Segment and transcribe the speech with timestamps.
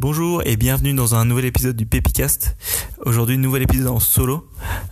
[0.00, 2.54] Bonjour et bienvenue dans un nouvel épisode du Pepicast.
[3.04, 4.48] Aujourd'hui, nouvel épisode en solo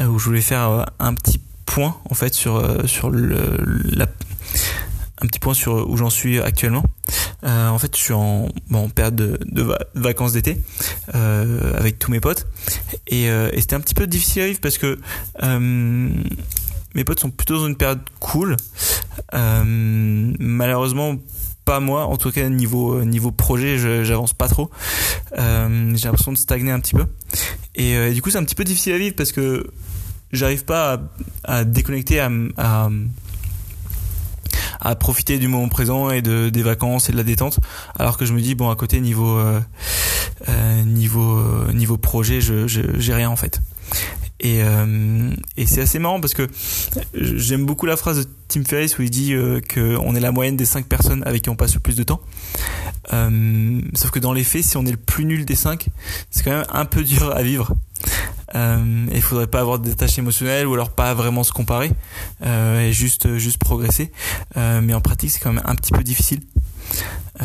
[0.00, 2.82] euh, où je voulais faire euh, un petit point en fait sur euh,
[3.12, 4.06] le
[5.22, 6.82] un petit point sur où j'en suis actuellement.
[7.44, 8.48] En fait, je suis en,
[8.92, 10.60] période de, vacances d'été
[11.14, 12.48] avec tous mes potes
[13.06, 14.98] et c'était un petit peu difficile à vivre parce que
[16.94, 18.56] mes potes sont plutôt dans une période cool.
[19.32, 21.14] malheureusement,
[21.68, 24.70] pas moi, en tout cas niveau euh, niveau projet, j'avance pas trop.
[25.38, 27.04] Euh, j'ai l'impression de stagner un petit peu.
[27.78, 29.66] Euh, et, du coup, c'est un petit peu difficile à vivre parce que
[30.32, 30.98] j'arrive pas
[31.44, 32.30] à, déconnecter, à,
[34.80, 37.60] à, profiter du moment présent et de des vacances et de la détente.
[37.98, 39.38] Alors que je me dis bon, à côté niveau
[40.86, 43.60] niveau niveau projet, je j'ai rien en fait.
[44.40, 46.46] Et, euh, et c'est assez marrant parce que
[47.14, 50.56] j'aime beaucoup la phrase de Tim Ferriss où il dit euh, qu'on est la moyenne
[50.56, 52.20] des 5 personnes avec qui on passe le plus de temps.
[53.12, 55.88] Euh, sauf que dans les faits, si on est le plus nul des 5,
[56.30, 57.74] c'est quand même un peu dur à vivre.
[58.54, 61.90] Euh, il faudrait pas avoir des tâches émotionnelles ou alors pas vraiment se comparer
[62.42, 64.12] euh, et juste juste progresser.
[64.56, 66.40] Euh, mais en pratique, c'est quand même un petit peu difficile.
[67.42, 67.44] Euh,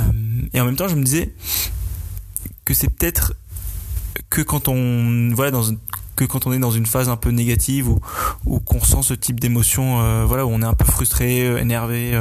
[0.54, 1.34] et en même temps, je me disais
[2.66, 3.34] que c'est peut-être
[4.30, 5.80] que quand on voilà dans une
[6.16, 7.90] que quand on est dans une phase un peu négative
[8.46, 11.58] ou, qu'on sent ce type d'émotion, euh, voilà, où on est un peu frustré, euh,
[11.58, 12.20] énervé,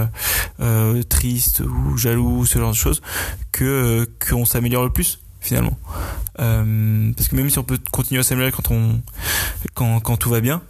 [0.61, 3.03] euh, triste ou jaloux, ce genre de choses,
[3.51, 5.77] que qu'on s'améliore le plus finalement.
[6.37, 9.01] Parce que même si on peut continuer à s'améliorer quand on
[9.75, 10.63] quand, tout va bien,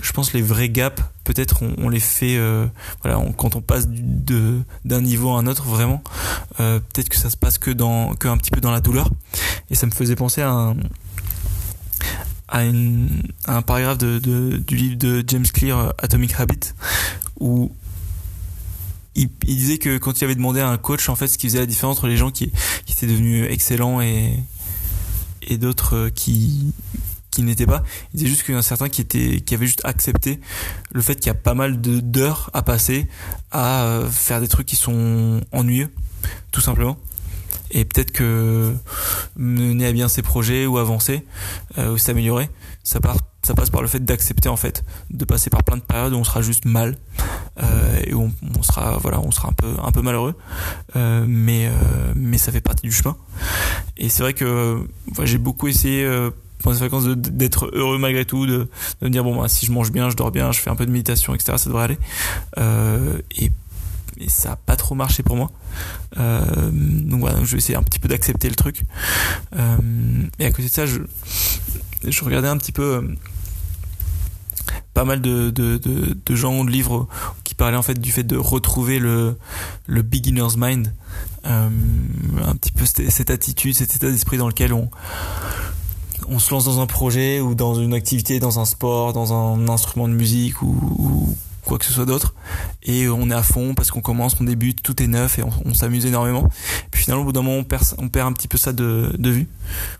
[0.00, 2.38] je pense les vrais gaps peut-être on, les fait
[3.02, 6.02] voilà quand on passe d'un niveau à un autre vraiment
[6.56, 9.10] peut-être que ça se passe que dans que un petit peu dans la douleur
[9.70, 10.76] et ça me faisait penser à un,
[12.48, 16.72] à, un paragraphe de, du livre de James Clear, euh, Atomic Habit,
[17.40, 17.72] où
[19.14, 21.60] il, disait que quand il avait demandé à un coach en fait ce qui faisait
[21.60, 22.52] la différence entre les gens qui,
[22.84, 24.40] qui étaient devenus excellents et,
[25.42, 26.72] et d'autres euh, qui
[27.30, 29.66] qui n'étaient pas, il disait juste qu'il y en a certains qui étaient qui avaient
[29.66, 30.38] juste accepté
[30.92, 33.08] le fait qu'il y a pas mal d'heures à passer
[33.50, 35.90] à euh, faire des trucs qui sont ennuyeux
[36.52, 36.96] tout simplement
[37.74, 38.72] et peut-être que
[39.36, 41.24] mener à bien ses projets ou avancer
[41.78, 42.48] euh, ou s'améliorer
[42.82, 45.82] ça part ça passe par le fait d'accepter en fait de passer par plein de
[45.82, 46.96] périodes où on sera juste mal
[47.62, 50.34] euh, et où on, sera voilà on sera un peu un peu malheureux.
[50.96, 53.16] Euh, mais euh, mais ça fait partie du chemin.
[53.96, 56.30] Et c'est vrai que voilà, j'ai beaucoup essayé euh,
[56.62, 58.68] pendant ces vacances d'être heureux malgré tout de,
[59.00, 60.76] de me dire bon bah, si je mange bien je dors bien je fais un
[60.76, 61.98] peu de méditation etc ça devrait aller.
[62.58, 63.50] Euh, et
[64.18, 65.50] mais ça a pas trop marché pour moi.
[66.18, 68.82] Euh, donc voilà, je vais essayer un petit peu d'accepter le truc.
[69.56, 69.76] Euh,
[70.38, 71.00] et à côté de ça, je,
[72.06, 73.02] je regardais un petit peu euh,
[74.92, 77.08] pas mal de, de, de, de, gens, de livres
[77.42, 79.36] qui parlaient en fait du fait de retrouver le,
[79.86, 80.92] le beginner's mind.
[81.44, 81.70] Un
[82.56, 84.90] petit peu cette, attitude, cet état d'esprit dans lequel on,
[86.28, 89.68] on se lance dans un projet ou dans une activité, dans un sport, dans un
[89.68, 92.34] instrument de musique ou quoi que ce soit d'autre.
[92.82, 95.74] Et on est à fond parce qu'on commence on débute tout est neuf et on,
[95.74, 96.48] s'amuse énormément.
[96.90, 97.58] Puis finalement au bout d'un moment
[97.98, 99.48] on perd, un petit peu ça de, vue.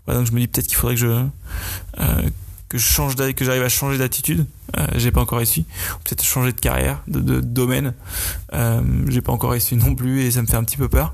[0.05, 2.29] Voilà donc je me dis peut-être qu'il faudrait que je euh,
[2.67, 4.45] que je change que j'arrive à changer d'attitude.
[4.77, 5.65] Euh, j'ai pas encore réussi.
[6.03, 7.93] Peut-être changer de carrière de domaine.
[8.53, 11.13] Euh, j'ai pas encore réussi non plus et ça me fait un petit peu peur.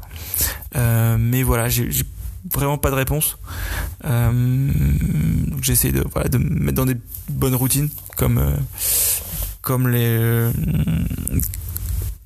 [0.75, 1.89] Euh, mais voilà j'ai
[2.49, 3.37] vraiment pas de réponse.
[4.05, 4.71] Euh,
[5.61, 6.97] j'essaie de voilà de me mettre dans des
[7.29, 8.55] bonnes routines comme euh,
[9.61, 10.51] comme les euh,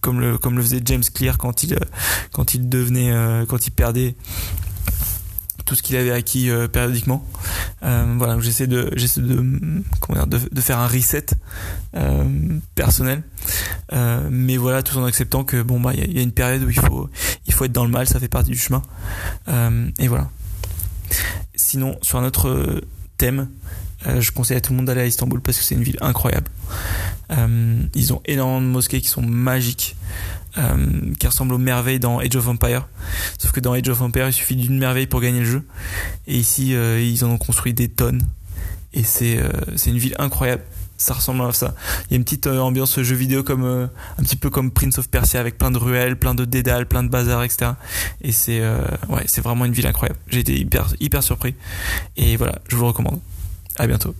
[0.01, 1.78] comme le comme le faisait James Clear quand il
[2.31, 4.16] quand il devenait euh, quand il perdait
[5.66, 7.28] tout ce qu'il avait acquis euh, périodiquement.
[7.84, 9.35] Euh, voilà, j'essaie de j'essaie de
[10.00, 11.25] comment dire de, faire un reset
[11.96, 12.23] euh,
[12.75, 13.23] personnel,
[13.94, 16.63] euh, mais voilà tout en acceptant que bon bah il y, y, a une période
[16.63, 17.09] où il faut
[17.47, 18.81] il faut être dans le mal, ça fait partie du chemin.
[20.00, 20.29] et voilà.
[21.56, 22.81] Sinon sur un autre
[23.17, 23.47] thème,
[24.07, 25.97] euh, je conseille à tout le monde d'aller à Istanbul parce que c'est une ville
[26.01, 26.47] incroyable.
[27.31, 29.95] Euh, ils ont énormément de mosquées qui sont magiques,
[30.57, 32.88] euh, qui ressemblent aux merveilles dans Age of Empire.
[33.39, 35.67] Sauf que dans Age of Empire, il suffit d'une merveille pour gagner le jeu.
[36.27, 38.22] Et ici, ils en ont construit des tonnes.
[38.93, 39.40] Et c'est
[39.75, 40.63] c'est une ville incroyable.
[40.97, 41.75] Ça ressemble à ça.
[42.05, 44.97] Il y a une petite euh, ambiance jeu vidéo comme un petit peu comme Prince
[44.97, 47.72] of Persia avec plein de ruelles, plein de dédales, plein de bazar, etc.
[48.22, 48.61] Et c'est
[49.09, 50.19] ouais, c'est vraiment une ville incroyable.
[50.28, 51.55] J'ai été hyper hyper surpris.
[52.16, 53.19] Et voilà, je vous le recommande.
[53.77, 54.16] À bientôt.